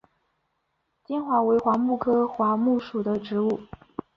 [1.03, 3.59] 坚桦为桦木科桦木属的植物。